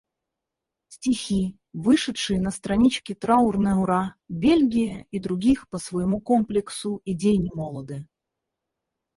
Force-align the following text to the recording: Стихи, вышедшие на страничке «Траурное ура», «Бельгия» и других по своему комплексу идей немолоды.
Стихи, 0.87 1.59
вышедшие 1.73 2.41
на 2.41 2.49
страничке 2.49 3.13
«Траурное 3.13 3.75
ура», 3.75 4.15
«Бельгия» 4.29 5.05
и 5.11 5.19
других 5.19 5.69
по 5.69 5.77
своему 5.77 6.19
комплексу 6.21 7.03
идей 7.05 7.37
немолоды. 7.37 8.07